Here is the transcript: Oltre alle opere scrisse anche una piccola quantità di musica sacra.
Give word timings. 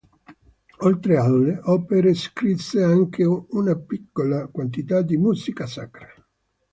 Oltre 0.79 1.15
alle 1.15 1.59
opere 1.61 2.15
scrisse 2.15 2.81
anche 2.81 3.23
una 3.23 3.75
piccola 3.75 4.47
quantità 4.47 5.03
di 5.03 5.15
musica 5.15 5.67
sacra. 5.67 6.11